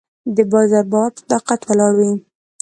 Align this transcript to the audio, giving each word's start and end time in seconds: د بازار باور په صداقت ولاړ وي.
د 0.35 0.37
بازار 0.51 0.85
باور 0.91 1.11
په 1.15 1.19
صداقت 1.23 1.61
ولاړ 1.65 1.93
وي. 1.99 2.13